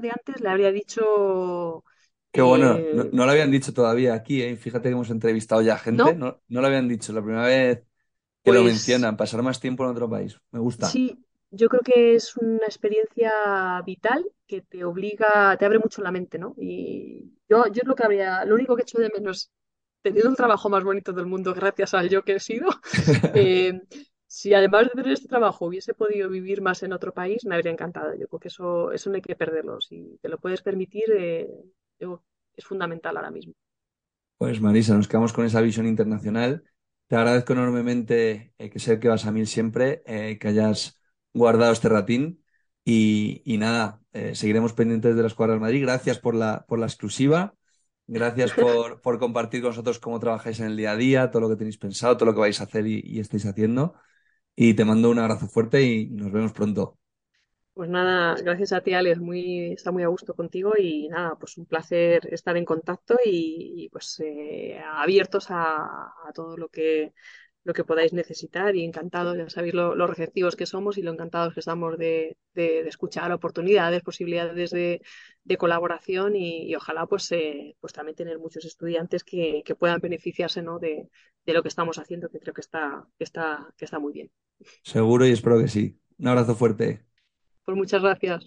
[0.00, 1.84] de antes le habría dicho...
[2.30, 6.14] Qué bueno, eh, no, lo habían dicho todavía aquí, fíjate que hemos entrevistado ya gente,
[6.14, 7.84] no, no, lo habían dicho, la primera vez
[8.42, 10.86] que lo pues mencionan, pasar más tiempo en otro país, me gusta.
[10.86, 11.22] Sí,
[11.52, 16.38] yo creo que es una experiencia vital que te obliga, te abre mucho la mente,
[16.38, 16.54] ¿no?
[16.58, 19.50] Y yo, yo es lo que habría, lo único que he hecho de menos,
[20.00, 22.70] teniendo el trabajo más bonito del mundo gracias al yo que he sido,
[23.34, 23.82] eh,
[24.26, 27.72] si además de tener este trabajo hubiese podido vivir más en otro país, me habría
[27.72, 28.14] encantado.
[28.14, 29.78] Yo creo que eso, eso no hay que perderlo.
[29.82, 31.50] Si te lo puedes permitir, eh,
[31.98, 33.52] es fundamental ahora mismo.
[34.38, 36.64] Pues Marisa, nos quedamos con esa visión internacional.
[37.08, 41.01] Te agradezco enormemente eh, que sé que vas a mil siempre, que hayas
[41.32, 42.42] guardado este ratín.
[42.84, 45.82] Y, nada, eh, seguiremos pendientes de la Escuadra del Madrid.
[45.82, 47.54] Gracias por la, por la exclusiva.
[48.06, 51.48] Gracias por, por, compartir con nosotros cómo trabajáis en el día a día, todo lo
[51.48, 53.94] que tenéis pensado, todo lo que vais a hacer y, estáis haciendo.
[54.54, 56.98] Y te mando un abrazo fuerte y nos vemos pronto.
[57.74, 59.18] Pues nada, gracias a ti, Alex.
[59.18, 63.88] Muy, está muy a gusto contigo y nada, pues un placer estar en contacto y,
[63.90, 67.14] pues eh, abiertos a, a, todo lo que
[67.64, 71.54] lo que podáis necesitar y encantados, ya sabéis lo, receptivos que somos y lo encantados
[71.54, 75.00] que estamos de, escuchar oportunidades, posibilidades de,
[75.58, 80.78] colaboración y, ojalá pues, eh, pues también tener muchos estudiantes que, puedan beneficiarse ¿no?
[80.78, 81.08] de,
[81.46, 84.30] lo que estamos haciendo, que creo que está, que está, que está muy bien.
[84.82, 85.98] Seguro y espero que sí.
[86.18, 87.04] Un abrazo fuerte.
[87.64, 88.46] Pues muchas gracias.